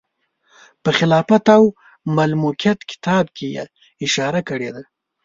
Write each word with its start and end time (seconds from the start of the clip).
په 0.83 0.89
خلافت 0.97 1.45
او 1.55 1.63
ملوکیت 2.15 2.79
کتاب 2.91 3.25
کې 3.35 3.47
یې 3.55 3.63
اشاره 4.05 4.41
کړې 4.49 4.69
ده. 4.75 4.83